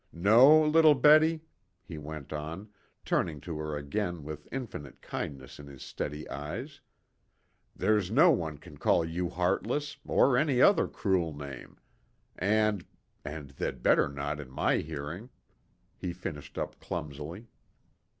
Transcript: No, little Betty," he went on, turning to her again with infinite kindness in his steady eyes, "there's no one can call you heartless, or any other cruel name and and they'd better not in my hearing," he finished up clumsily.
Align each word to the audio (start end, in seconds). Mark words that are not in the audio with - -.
No, 0.11 0.59
little 0.65 0.95
Betty," 0.95 1.41
he 1.83 1.99
went 1.99 2.33
on, 2.33 2.69
turning 3.05 3.39
to 3.41 3.59
her 3.59 3.77
again 3.77 4.23
with 4.23 4.47
infinite 4.51 4.99
kindness 4.99 5.59
in 5.59 5.67
his 5.67 5.83
steady 5.83 6.27
eyes, 6.27 6.81
"there's 7.75 8.09
no 8.09 8.31
one 8.31 8.57
can 8.57 8.77
call 8.79 9.05
you 9.05 9.29
heartless, 9.29 9.97
or 10.03 10.35
any 10.39 10.59
other 10.59 10.87
cruel 10.87 11.37
name 11.37 11.77
and 12.35 12.83
and 13.23 13.51
they'd 13.51 13.83
better 13.83 14.07
not 14.09 14.39
in 14.39 14.49
my 14.49 14.77
hearing," 14.77 15.29
he 15.99 16.13
finished 16.13 16.57
up 16.57 16.79
clumsily. 16.79 17.45